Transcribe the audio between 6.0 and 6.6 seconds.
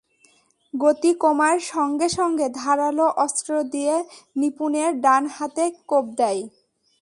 দেয়।